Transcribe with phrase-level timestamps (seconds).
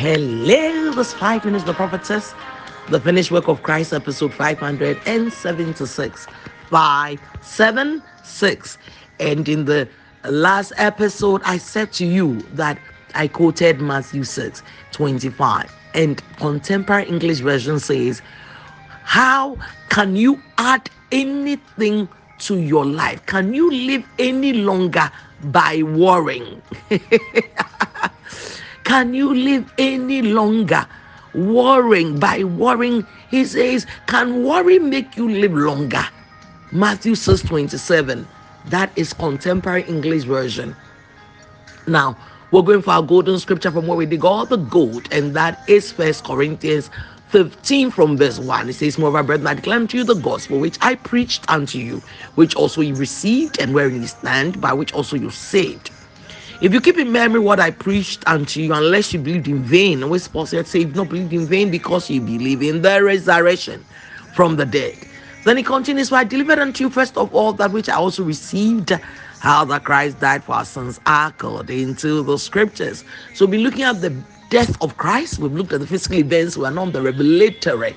[0.00, 2.32] Hello, this five minutes the prophetess,
[2.88, 6.26] the finished work of Christ, episode 576.
[6.70, 8.78] 576.
[9.20, 9.86] And in the
[10.24, 12.78] last episode, I said to you that
[13.14, 15.70] I quoted Matthew 6 25.
[15.92, 18.22] And contemporary English version says,
[19.02, 19.58] How
[19.90, 22.08] can you add anything
[22.38, 23.26] to your life?
[23.26, 25.12] Can you live any longer
[25.42, 26.62] by worrying?
[28.90, 30.84] Can you live any longer
[31.32, 32.18] worrying?
[32.18, 36.02] By worrying, he says, Can worry make you live longer?
[36.72, 38.26] Matthew 6 27.
[38.66, 40.74] That is contemporary English version.
[41.86, 42.18] Now,
[42.50, 45.62] we're going for our golden scripture from where we dig all the gold, and that
[45.68, 46.90] is First Corinthians
[47.28, 48.70] 15 from verse 1.
[48.70, 52.02] It says, Moreover, brethren, I declare unto you the gospel which I preached unto you,
[52.34, 55.92] which also you received, and wherein you stand, by which also you saved
[56.60, 60.02] if you keep in memory what I preached unto you, unless you believed in vain,
[60.02, 63.84] always Paul said, say, you've not believed in vain because you believe in the resurrection
[64.34, 64.96] from the dead.
[65.44, 68.24] Then he continues, So I delivered unto you first of all that which I also
[68.24, 68.92] received,
[69.40, 73.04] how that Christ died for our sins according to the scriptures.
[73.34, 74.10] So we'll be looking at the
[74.50, 75.38] death of Christ.
[75.38, 77.96] We've looked at the physical events, we are not the revelatory.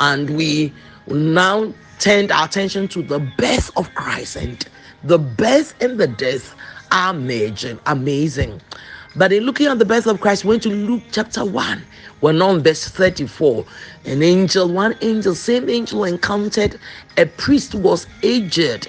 [0.00, 0.74] And we
[1.06, 4.66] now turned our attention to the birth of Christ and
[5.04, 6.56] the birth and the death
[6.92, 8.60] amazing, um, amazing.
[9.16, 11.82] But in looking at the birth of Christ, we went to Luke chapter 1.
[12.20, 13.64] We're on verse 34.
[14.06, 16.78] An angel, one angel, same angel encountered
[17.16, 18.88] a priest who was aged,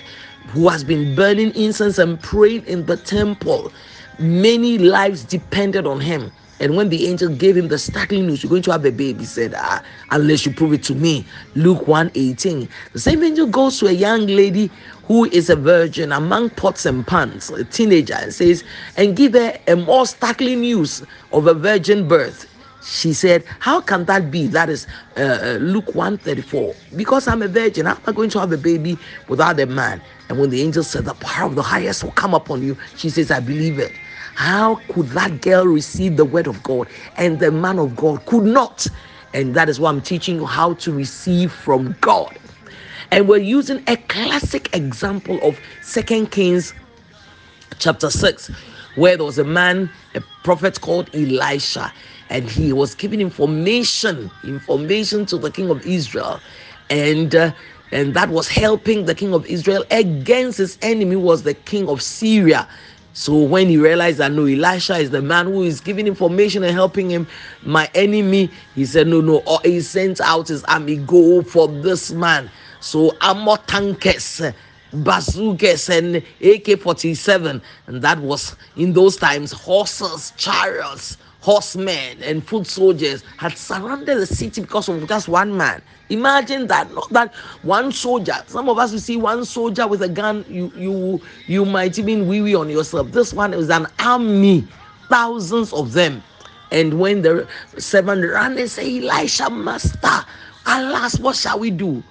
[0.50, 3.72] who has been burning incense and praying in the temple.
[4.20, 6.32] Many lives depended on him.
[6.64, 9.26] And when the angel gave him the startling news, you're going to have a baby,
[9.26, 11.26] said, ah, unless you prove it to me.
[11.56, 12.70] Luke 1 18.
[12.94, 14.72] The same angel goes to a young lady
[15.04, 18.64] who is a virgin among pots and pans, a teenager, and says,
[18.96, 21.04] and give her a more startling news
[21.34, 22.48] of a virgin birth.
[22.82, 24.48] She said, How can that be?
[24.48, 26.74] That is uh, uh Luke 134.
[26.96, 28.98] Because I'm a virgin, how am I going to have a baby
[29.28, 30.02] without a man?
[30.30, 33.10] And when the angel said, The power of the highest will come upon you, she
[33.10, 33.92] says, I believe it.
[34.36, 38.46] How could that girl receive the word of God and the man of God could
[38.46, 38.88] not?
[39.34, 42.38] And that is why I'm teaching you how to receive from God.
[43.12, 46.74] And we're using a classic example of Second Kings
[47.80, 48.52] chapter 6,
[48.96, 51.94] where there was a man, a prophet called Elisha,
[52.30, 56.42] and he was giving information, information to the king of Israel.
[56.90, 57.52] And uh,
[57.92, 62.02] and that was helping the king of Israel against his enemy was the king of
[62.02, 62.68] Syria.
[63.14, 66.74] So when he realized that no, Elisha is the man who is giving information and
[66.74, 67.28] helping him,
[67.62, 72.12] my enemy, he said, No, no, or he sent out his army, go for this
[72.12, 72.50] man.
[72.80, 74.42] So armor tankers,
[74.92, 82.66] bazookas, and AK 47, and that was in those times horses, chariots, horsemen and foot
[82.66, 85.82] soldiers had surrounded the city because of just one man.
[86.08, 88.36] Imagine that, not that one soldier.
[88.48, 92.30] Some of us will see one soldier with a gun, you you you might even
[92.30, 93.12] wee wee on yourself.
[93.12, 94.66] This one is an army,
[95.10, 96.24] thousands of them.
[96.72, 97.46] And when the
[97.78, 100.26] seven ran, they say, Elisha, master,
[100.66, 102.02] alas, what shall we do?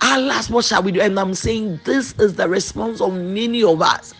[0.00, 1.02] Alas, what shall we do?
[1.02, 4.14] And I'm saying this is the response of many of us.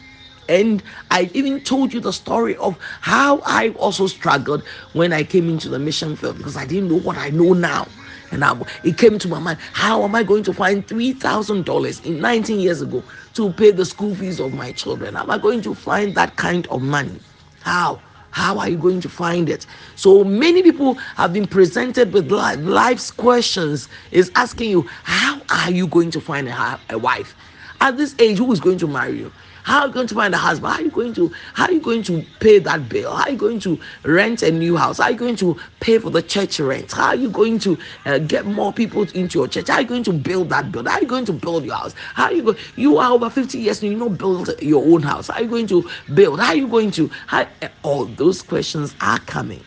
[0.48, 5.48] And I even told you the story of how I also struggled when I came
[5.48, 7.86] into the mission field because I didn't know what I know now.
[8.30, 12.20] And I, it came to my mind, how am I going to find $3,000 in
[12.20, 13.02] 19 years ago
[13.34, 15.16] to pay the school fees of my children?
[15.16, 17.20] Am I going to find that kind of money?
[17.60, 18.00] How?
[18.30, 19.66] How are you going to find it?
[19.94, 25.70] So many people have been presented with life, life's questions, is asking you, how are
[25.70, 27.36] you going to find a, a wife?
[27.82, 29.32] At this age, who is going to marry you?
[29.64, 30.72] How are you going to find a husband?
[30.72, 33.14] How are you going to how are you going to pay that bill?
[33.14, 34.98] How are you going to rent a new house?
[34.98, 36.92] How are you going to pay for the church rent?
[36.92, 39.68] How are you going to uh, get more people into your church?
[39.68, 40.90] How are you going to build that building?
[40.90, 41.94] How are you going to build your house?
[42.14, 42.58] How are you going?
[42.76, 45.28] You are over 50 years and you not build your own house.
[45.28, 46.40] How are you going to build?
[46.40, 47.08] How are you going to?
[47.26, 47.46] How,
[47.82, 49.62] all those questions are coming,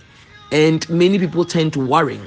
[0.51, 2.19] and many people tend to worry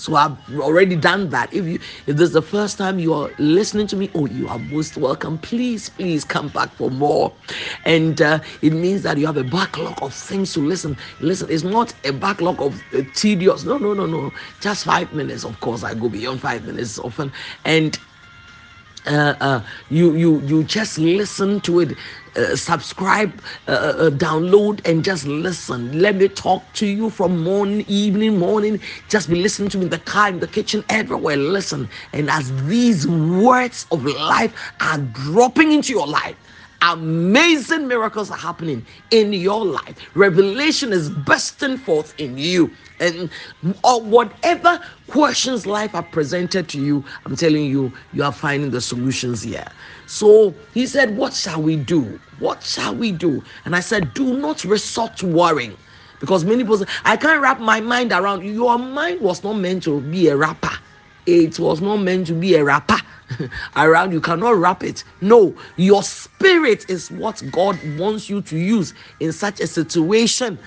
[0.00, 1.52] so I've already done that.
[1.52, 4.48] If you if this is the first time you are listening to me, oh, you
[4.48, 5.38] are most welcome.
[5.38, 7.36] Please, please come back for more.
[7.84, 10.96] And uh, it means that you have a backlog of things to listen.
[11.20, 13.64] Listen, it's not a backlog of uh, tedious.
[13.64, 14.32] No, no, no, no.
[14.60, 15.44] Just five minutes.
[15.44, 17.32] Of course, I go beyond five minutes often.
[17.64, 17.98] And
[19.06, 21.98] uh, uh, you you you just listen to it
[22.36, 25.98] uh, subscribe uh, uh, download and just listen.
[26.00, 28.80] Let me talk to you from morning evening morning.
[29.08, 31.36] Just be listening to me in the car in the kitchen everywhere.
[31.36, 31.88] Listen.
[32.12, 36.36] And as these words of life are dropping into your life
[36.82, 39.96] Amazing miracles are happening in your life.
[40.14, 42.70] Revelation is bursting forth in you.
[43.00, 43.30] And
[43.84, 48.80] or whatever questions life are presented to you, I'm telling you, you are finding the
[48.80, 49.66] solutions here.
[50.06, 52.18] So he said, What shall we do?
[52.38, 53.44] What shall we do?
[53.64, 55.76] And I said, Do not resort to worrying.
[56.20, 58.44] Because many people say, I can't wrap my mind around.
[58.44, 60.72] Your mind was not meant to be a rapper.
[61.30, 62.96] It was not meant to be a rapper
[63.76, 64.12] around.
[64.12, 65.04] You cannot wrap it.
[65.20, 70.58] No, your spirit is what God wants you to use in such a situation.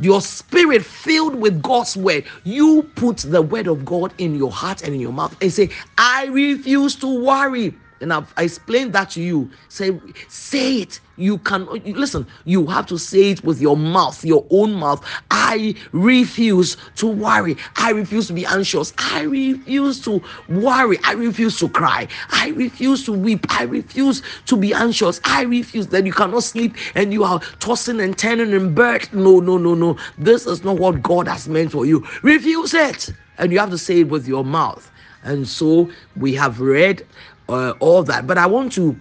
[0.00, 2.24] Your spirit filled with God's word.
[2.44, 5.70] You put the word of God in your heart and in your mouth and say,
[5.98, 9.50] I refuse to worry and I've I explained that to you.
[9.68, 9.98] Say,
[10.28, 11.00] say it.
[11.18, 15.02] You can listen, you have to say it with your mouth, your own mouth.
[15.30, 17.56] I refuse to worry.
[17.76, 18.92] I refuse to be anxious.
[18.98, 20.98] I refuse to worry.
[21.04, 22.06] I refuse to cry.
[22.30, 23.46] I refuse to weep.
[23.48, 25.20] I refuse to be anxious.
[25.24, 29.08] I refuse that you cannot sleep and you are tossing and turning in bed.
[29.14, 29.96] No, no, no, no.
[30.18, 32.06] This is not what God has meant for you.
[32.22, 33.10] Refuse it.
[33.38, 34.90] And you have to say it with your mouth.
[35.26, 37.06] And so we have read
[37.48, 38.26] uh, all that.
[38.26, 38.96] But I want to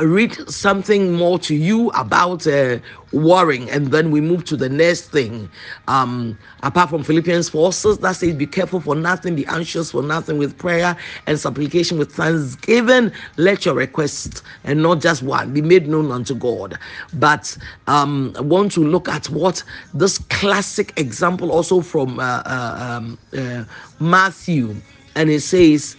[0.00, 2.78] read something more to you about uh,
[3.12, 5.50] worrying, and then we move to the next thing.
[5.86, 10.02] Um, apart from Philippians 4 says that says, Be careful for nothing, be anxious for
[10.02, 10.96] nothing, with prayer
[11.26, 16.34] and supplication, with thanksgiving, let your requests, and not just one, be made known unto
[16.34, 16.78] God.
[17.14, 22.98] But um, I want to look at what this classic example also from uh, uh
[23.02, 23.64] um, uh,
[24.00, 24.74] Matthew,
[25.16, 25.96] and it says,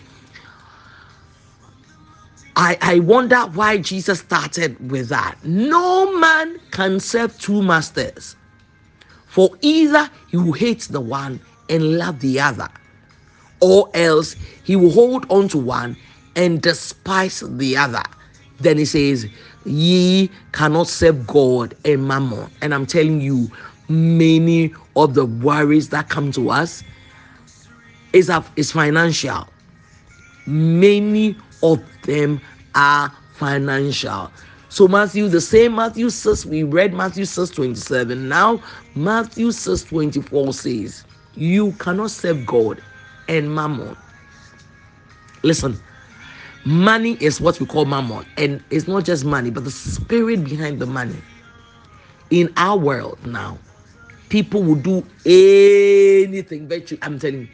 [2.56, 5.38] I, I wonder why Jesus started with that.
[5.44, 8.36] No man can serve two masters,
[9.28, 12.70] for either he will hate the one and love the other,
[13.62, 15.98] or else he will hold on to one
[16.36, 18.04] and despise the other.
[18.60, 19.30] Then he says,
[19.66, 22.52] Ye cannot serve God and mammon.
[22.62, 23.52] And I'm telling you,
[23.90, 26.84] many of the worries that come to us
[28.14, 29.48] is, is financial.
[30.46, 32.42] Many of them
[32.76, 34.34] are financial.
[34.70, 38.28] So Matthew, the same Matthew says, we read Matthew 6 27.
[38.30, 38.64] Now
[38.96, 42.84] Matthew 6 24 says, You cannot serve God
[43.28, 43.98] and mammon.
[45.44, 45.84] Listen,
[46.66, 50.80] money is what we call mammon, and it's not just money, but the spirit behind
[50.80, 51.24] the money.
[52.30, 53.60] In our world now,
[54.34, 57.48] people will do anything, virtually, I'm telling you,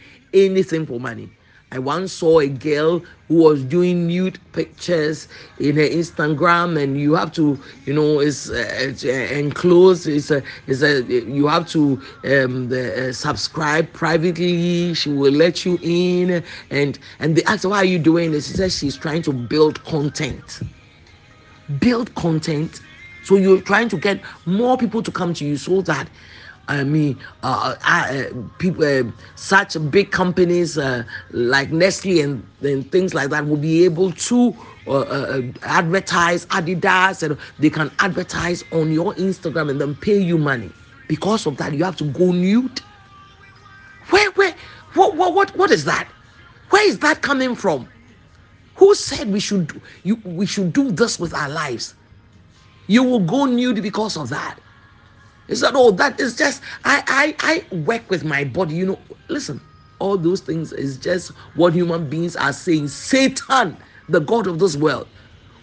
[0.46, 1.30] anything for money.
[1.74, 5.28] I once saw a girl who was doing nude pictures
[5.60, 10.08] in her Instagram, and you have to, you know, it's, uh, it's uh, enclosed.
[10.08, 14.94] It's a, it's a, you have to um, the, uh, subscribe privately.
[14.94, 16.42] She will let you in,
[16.72, 19.84] and and they ask, "Why are you doing this?" She says she's trying to build
[19.84, 20.62] content.
[21.80, 22.80] Build content.
[23.26, 26.10] So you're trying to get more people to come to you so that
[26.69, 28.25] I mean, uh, uh,
[28.60, 33.83] people, uh, such big companies uh, like Nestle and, and things like that will be
[33.86, 34.56] able to
[34.86, 40.38] uh, uh, advertise Adidas and they can advertise on your Instagram and then pay you
[40.38, 40.71] money.
[41.07, 42.81] Because of that, you have to go nude.
[44.12, 44.56] Where, where,
[44.94, 46.07] what, what, what, what is that?
[46.69, 47.88] Where is that coming from?
[48.75, 51.95] Who said we should you, we should do this with our lives?
[52.86, 54.60] You will go nude because of that.
[55.50, 55.94] Is that all?
[55.94, 57.04] That is just I
[57.42, 58.75] I I work with my body.
[58.75, 59.62] You know, listen,
[60.00, 62.90] all those things is just what human beings are saying.
[62.90, 63.78] Satan,
[64.09, 65.09] the God of this world,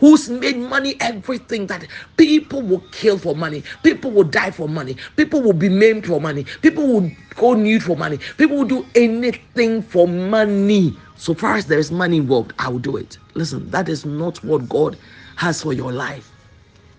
[0.01, 1.87] who's made money everything that
[2.19, 6.21] people will kill for money, people will die for money, people will be maimed for
[6.21, 10.97] money, people will go nude for money, people will do anything for money.
[11.17, 13.19] So far as there is money involved, I will do it.
[13.35, 14.99] Listen, that is not what God
[15.37, 16.33] has for your life.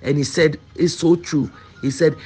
[0.02, 1.52] And He said, it's so true.
[1.82, 2.18] He said,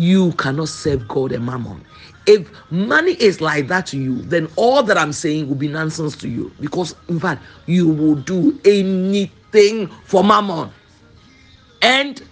[0.00, 1.84] you cannot serve God and mammon.
[2.26, 6.16] If money is like that to you, then all that I'm saying will be nonsense
[6.16, 10.70] to you because, in fact, you will do anything for mammon.
[11.82, 12.22] And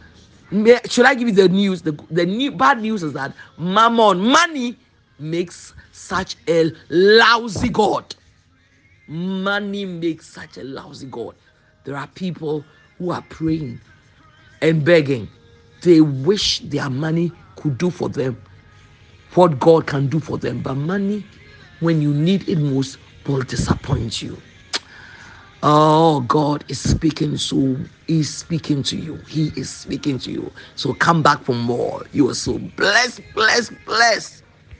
[0.89, 1.83] should I give you the news?
[1.83, 4.79] The, the new bad news is that mammon, money,
[5.19, 8.15] makes such a lousy God.
[9.09, 11.35] Money makes such a lousy God.
[11.85, 12.65] There are people
[12.99, 13.81] who are praying
[14.63, 15.29] and begging.
[15.83, 18.43] They wish their money could do for them,
[19.35, 20.63] what God can do for them.
[20.63, 21.25] But money,
[21.81, 24.43] when you need it most, will disappoint you.
[25.63, 29.23] Oh, God is speaking so He's speaking to you.
[29.29, 30.55] He is speaking to you.
[30.77, 32.07] So come back for more.
[32.13, 34.45] You are so blessed, blessed, blessed.